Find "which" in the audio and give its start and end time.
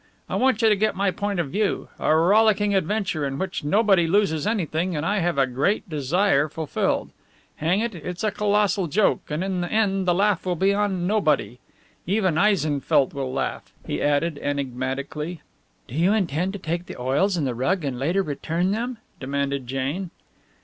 3.37-3.63